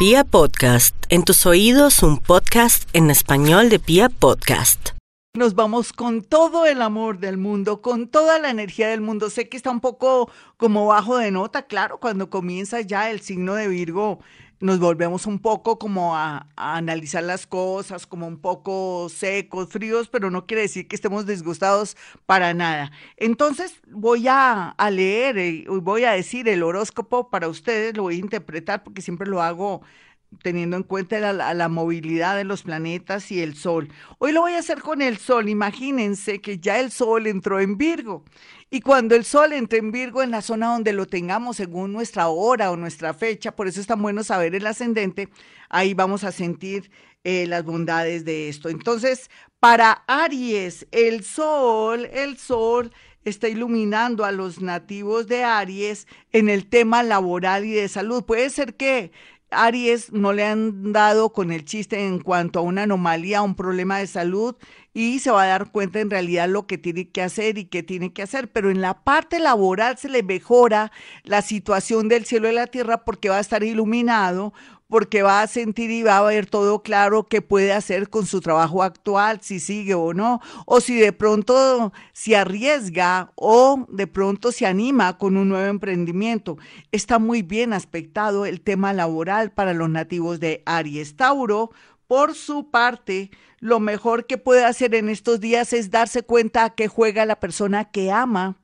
[0.00, 4.92] Pia Podcast, en tus oídos un podcast en español de Pia Podcast.
[5.36, 9.28] Nos vamos con todo el amor del mundo, con toda la energía del mundo.
[9.28, 13.52] Sé que está un poco como bajo de nota, claro, cuando comienza ya el signo
[13.52, 14.20] de Virgo
[14.60, 20.30] nos volvemos un poco como a, analizar las cosas, como un poco secos, fríos, pero
[20.30, 21.96] no quiere decir que estemos disgustados
[22.26, 22.92] para nada.
[23.16, 28.16] Entonces voy a, leer, y eh, voy a decir el horóscopo para ustedes, lo voy
[28.16, 29.80] a interpretar porque siempre lo hago
[30.42, 33.88] teniendo en cuenta la, movilidad de los planetas y el Sol.
[34.18, 35.48] Hoy lo voy a hacer con el Sol.
[35.48, 38.24] Imagínense que ya el Sol entró en Virgo.
[38.70, 42.28] Y cuando el Sol entre en Virgo en la zona donde lo tengamos según nuestra
[42.28, 45.28] hora o nuestra fecha, por eso es tan bueno saber el ascendente,
[45.68, 46.90] ahí vamos a sentir
[47.24, 48.68] eh, las bondades de esto.
[48.68, 49.28] Entonces,
[49.58, 52.92] para Aries, el Sol, el Sol
[53.24, 58.24] está iluminando a los nativos de Aries en el tema laboral y de salud.
[58.24, 59.12] Puede ser que
[59.50, 63.98] Aries no le han dado con el chiste en cuanto a una anomalía, un problema
[63.98, 64.56] de salud
[64.92, 67.82] y se va a dar cuenta en realidad lo que tiene que hacer y qué
[67.82, 68.50] tiene que hacer.
[68.50, 70.92] Pero en la parte laboral se le mejora
[71.24, 74.52] la situación del cielo y la tierra porque va a estar iluminado,
[74.90, 78.40] porque va a sentir y va a ver todo claro qué puede hacer con su
[78.40, 84.52] trabajo actual, si sigue o no, o si de pronto se arriesga o de pronto
[84.52, 86.58] se anima con un nuevo emprendimiento.
[86.92, 91.16] Está muy bien aspectado el tema laboral para los nativos de Aries.
[91.16, 91.70] Tauro,
[92.08, 93.30] por su parte,
[93.60, 97.38] lo mejor que puede hacer en estos días es darse cuenta a qué juega la
[97.38, 98.59] persona que ama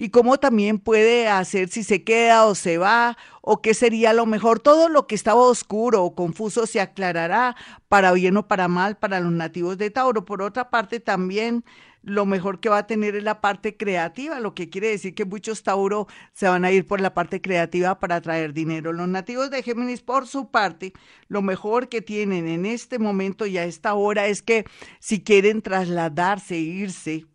[0.00, 4.26] y cómo también puede hacer si se queda o se va o qué sería lo
[4.26, 4.60] mejor.
[4.60, 7.56] Todo lo que estaba oscuro o confuso se aclarará
[7.88, 10.24] para bien o para mal para los nativos de Tauro.
[10.24, 11.64] Por otra parte, también
[12.02, 15.24] lo mejor que va a tener es la parte creativa, lo que quiere decir que
[15.24, 18.92] muchos Tauro se van a ir por la parte creativa para traer dinero.
[18.92, 20.92] Los nativos de Géminis, por su parte,
[21.26, 24.64] lo mejor que tienen en este momento y a esta hora es que
[25.00, 27.26] si quieren trasladarse, irse,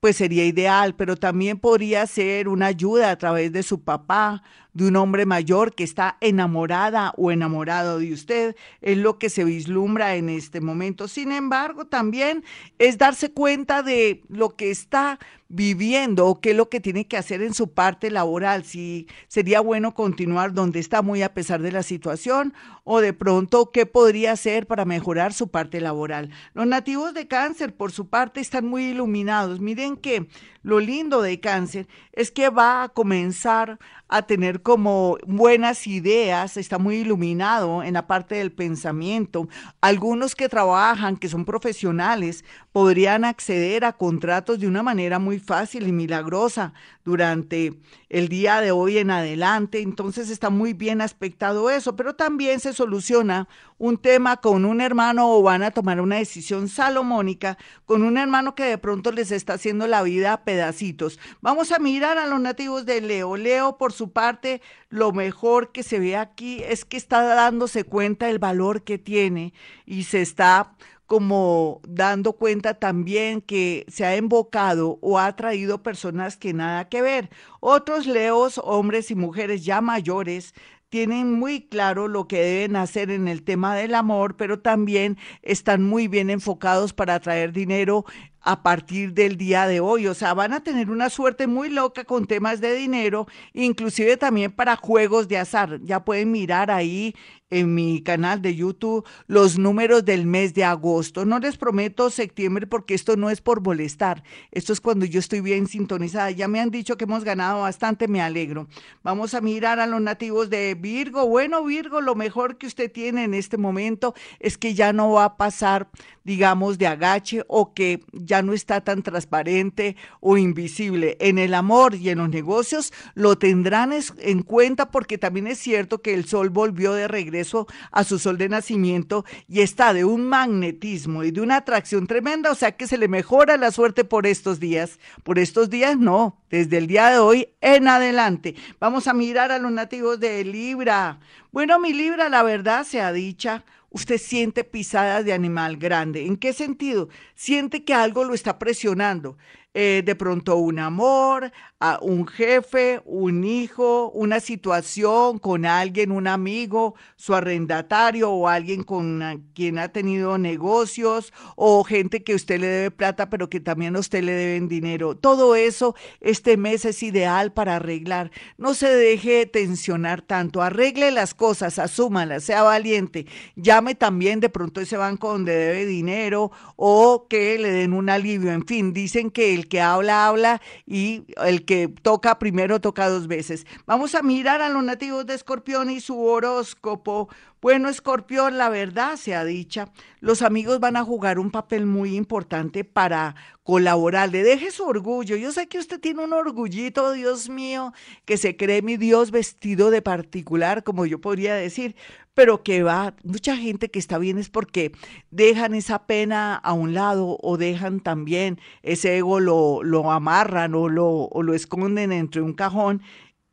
[0.00, 4.42] pues sería ideal, pero también podría ser una ayuda a través de su papá,
[4.72, 9.44] de un hombre mayor que está enamorada o enamorado de usted, es lo que se
[9.44, 11.08] vislumbra en este momento.
[11.08, 12.44] Sin embargo, también
[12.78, 15.18] es darse cuenta de lo que está
[15.48, 19.60] viviendo o qué es lo que tiene que hacer en su parte laboral, si sería
[19.60, 24.32] bueno continuar donde está muy a pesar de la situación o de pronto qué podría
[24.32, 26.30] hacer para mejorar su parte laboral.
[26.54, 29.60] Los nativos de cáncer, por su parte, están muy iluminados.
[29.60, 30.28] Miren que
[30.62, 33.78] lo lindo de cáncer es que va a comenzar
[34.08, 39.48] a tener como buenas ideas, está muy iluminado en la parte del pensamiento.
[39.80, 45.86] Algunos que trabajan, que son profesionales, podrían acceder a contratos de una manera muy fácil
[45.86, 46.72] y milagrosa
[47.04, 47.74] durante
[48.08, 49.80] el día de hoy en adelante.
[49.80, 53.48] Entonces está muy bien aspectado eso, pero también se soluciona
[53.78, 58.54] un tema con un hermano o van a tomar una decisión salomónica con un hermano
[58.54, 61.18] que de pronto les está haciendo la vida a pedacitos.
[61.40, 63.36] Vamos a mirar a los nativos de Leo.
[63.36, 68.26] Leo, por su parte, lo mejor que se ve aquí es que está dándose cuenta
[68.26, 69.52] del valor que tiene
[69.84, 70.74] y se está
[71.06, 77.02] como dando cuenta también que se ha invocado o ha traído personas que nada que
[77.02, 77.30] ver.
[77.60, 80.54] Otros leos, hombres y mujeres ya mayores,
[80.88, 85.82] tienen muy claro lo que deben hacer en el tema del amor, pero también están
[85.82, 88.04] muy bien enfocados para atraer dinero
[88.46, 90.06] a partir del día de hoy.
[90.06, 94.52] O sea, van a tener una suerte muy loca con temas de dinero, inclusive también
[94.52, 95.80] para juegos de azar.
[95.82, 97.14] Ya pueden mirar ahí
[97.50, 101.24] en mi canal de YouTube los números del mes de agosto.
[101.24, 104.22] No les prometo septiembre porque esto no es por molestar.
[104.50, 106.30] Esto es cuando yo estoy bien sintonizada.
[106.30, 108.68] Ya me han dicho que hemos ganado bastante, me alegro.
[109.02, 111.26] Vamos a mirar a los nativos de Virgo.
[111.26, 115.24] Bueno, Virgo, lo mejor que usted tiene en este momento es que ya no va
[115.24, 115.88] a pasar,
[116.24, 121.16] digamos, de agache o que ya no está tan transparente o invisible.
[121.20, 126.02] En el amor y en los negocios lo tendrán en cuenta porque también es cierto
[126.02, 130.04] que el sol volvió de regreso eso a su sol de nacimiento y está de
[130.04, 134.04] un magnetismo y de una atracción tremenda, o sea que se le mejora la suerte
[134.04, 134.98] por estos días.
[135.22, 138.54] Por estos días no, desde el día de hoy en adelante.
[138.80, 141.20] Vamos a mirar a los nativos de Libra.
[141.52, 143.64] Bueno, mi Libra, la verdad sea dicha,
[143.96, 146.26] usted siente pisadas de animal grande.
[146.26, 147.08] ¿En qué sentido?
[147.34, 149.38] Siente que algo lo está presionando.
[149.78, 156.28] Eh, de pronto un amor, a un jefe, un hijo, una situación con alguien, un
[156.28, 162.66] amigo, su arrendatario o alguien con quien ha tenido negocios o gente que usted le
[162.68, 165.14] debe plata pero que también a usted le deben dinero.
[165.14, 168.30] Todo eso este mes es ideal para arreglar.
[168.56, 173.26] No se deje tensionar tanto, arregle las cosas, asúmalas, sea valiente.
[173.56, 178.52] Llame también de pronto ese banco donde debe dinero o que le den un alivio.
[178.52, 183.26] En fin, dicen que el que habla, habla y el que toca primero toca dos
[183.26, 183.66] veces.
[183.86, 187.28] Vamos a mirar a los nativos de Escorpión y su horóscopo.
[187.62, 192.84] Bueno, Escorpión, la verdad sea dicha, los amigos van a jugar un papel muy importante
[192.84, 194.30] para colaborar.
[194.30, 195.36] Le deje su orgullo.
[195.36, 197.94] Yo sé que usted tiene un orgullito, Dios mío,
[198.26, 201.96] que se cree mi Dios vestido de particular, como yo podría decir,
[202.34, 204.92] pero que va, mucha gente que está bien es porque
[205.30, 210.90] dejan esa pena a un lado o dejan también ese ego, lo, lo amarran o
[210.90, 213.00] lo, o lo esconden entre un cajón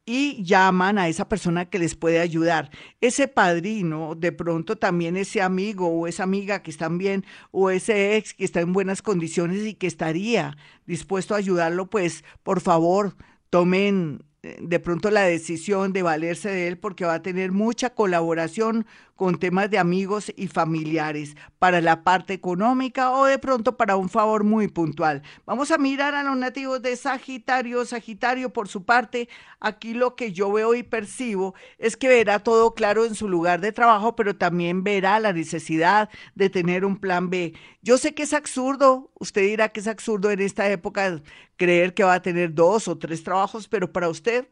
[0.05, 2.69] y llaman a esa persona que les puede ayudar.
[3.01, 8.17] Ese padrino, de pronto también ese amigo o esa amiga que están bien o ese
[8.17, 13.15] ex que está en buenas condiciones y que estaría dispuesto a ayudarlo, pues por favor
[13.49, 18.85] tomen de pronto la decisión de valerse de él porque va a tener mucha colaboración
[19.15, 24.09] con temas de amigos y familiares para la parte económica o de pronto para un
[24.09, 25.21] favor muy puntual.
[25.45, 27.85] Vamos a mirar a los nativos de Sagitario.
[27.85, 29.29] Sagitario, por su parte,
[29.61, 33.61] aquí lo que yo veo y percibo es que verá todo claro en su lugar
[33.61, 37.53] de trabajo, pero también verá la necesidad de tener un plan B.
[37.81, 41.21] Yo sé que es absurdo, usted dirá que es absurdo en esta época
[41.57, 44.47] creer que va a tener dos o tres trabajos, pero para usted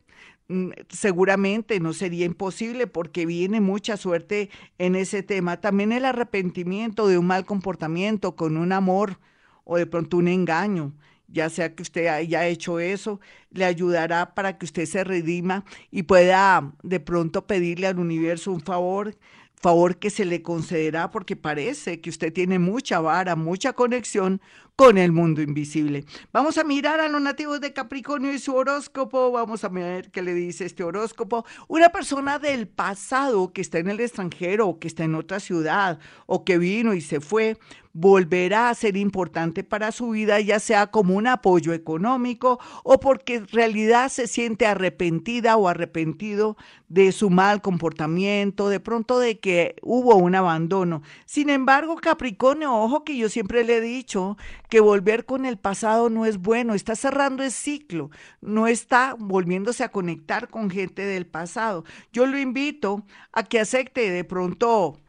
[0.52, 4.50] Mm, seguramente no sería imposible porque viene mucha suerte
[4.80, 5.62] en ese tema.
[5.62, 9.18] También el arrepentimiento de un mal comportamiento con un amor
[9.64, 10.94] o de pronto un engaño,
[11.30, 13.22] ya sea que usted haya hecho eso,
[13.52, 18.60] le ayudará para que usted se redima y pueda de pronto pedirle al universo un
[18.62, 19.16] favor
[19.62, 24.42] favor que se le concederá porque parece que usted tiene mucha vara, mucha conexión
[24.76, 26.06] con el mundo invisible.
[26.34, 29.32] Vamos a mirar a los nativos de Capricornio y su horóscopo.
[29.32, 31.46] Vamos a ver qué le dice este horóscopo.
[31.68, 36.00] Una persona del pasado que está en el extranjero o que está en otra ciudad
[36.26, 37.60] o que vino y se fue,
[37.94, 43.36] volverá a ser importante para su vida, ya sea como un apoyo económico o porque
[43.36, 46.58] en realidad se siente arrepentida o arrepentido
[46.88, 51.02] de su mal comportamiento, de pronto de que hubo un abandono.
[51.26, 54.38] Sin embargo, Capricornio, ojo que yo siempre le he dicho
[54.70, 58.10] que volver con el pasado no es bueno, está cerrando el ciclo,
[58.42, 61.84] no está volviéndose a conectar con gente del pasado.
[62.12, 65.00] Yo lo invito a que acepte de pronto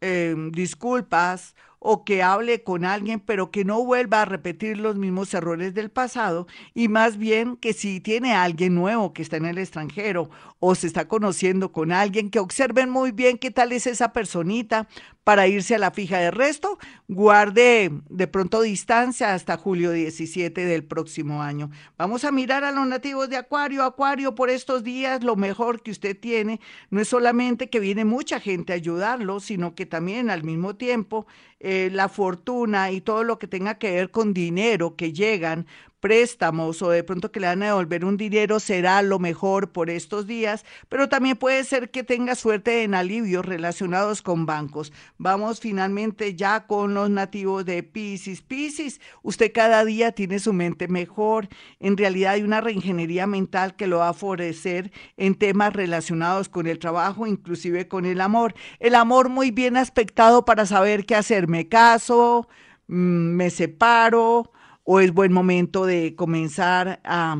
[0.00, 5.34] em, disculpas o que hable con alguien, pero que no vuelva a repetir los mismos
[5.34, 9.58] errores del pasado y más bien que si tiene alguien nuevo que está en el
[9.58, 10.30] extranjero
[10.60, 14.86] o se está conociendo con alguien, que observen muy bien qué tal es esa personita
[15.24, 20.84] para irse a la fija de resto, guarde de pronto distancia hasta julio 17 del
[20.84, 21.70] próximo año.
[21.96, 23.84] Vamos a mirar a los nativos de Acuario.
[23.84, 28.38] Acuario, por estos días lo mejor que usted tiene no es solamente que viene mucha
[28.38, 31.26] gente a ayudarlo, sino que también al mismo tiempo
[31.62, 35.66] eh, la fortuna y todo lo que tenga que ver con dinero que llegan
[36.02, 39.88] préstamos o de pronto que le van a devolver un dinero será lo mejor por
[39.88, 44.92] estos días, pero también puede ser que tenga suerte en alivios relacionados con bancos.
[45.16, 48.42] Vamos finalmente ya con los nativos de Pisces.
[48.42, 51.48] Pisces, usted cada día tiene su mente mejor.
[51.78, 56.66] En realidad hay una reingeniería mental que lo va a favorecer en temas relacionados con
[56.66, 58.54] el trabajo, inclusive con el amor.
[58.80, 61.46] El amor muy bien aspectado para saber qué hacer.
[61.46, 62.48] Me caso,
[62.88, 64.50] mm, me separo
[64.84, 67.36] o es buen momento de comenzar a,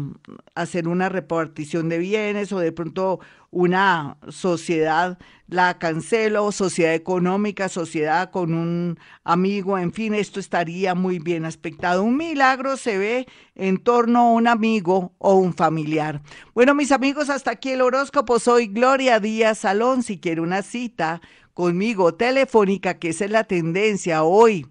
[0.54, 3.20] hacer una repartición de bienes o de pronto
[3.50, 5.18] una sociedad
[5.52, 12.02] la cancelo, sociedad económica, sociedad con un amigo, en fin, esto estaría muy bien aspectado.
[12.02, 16.22] Un milagro se ve en torno a un amigo o un familiar.
[16.54, 18.38] Bueno, mis amigos, hasta aquí el horóscopo.
[18.38, 20.02] Soy Gloria Díaz Salón.
[20.02, 21.20] Si quiere una cita
[21.52, 24.66] conmigo telefónica, que esa es la tendencia hoy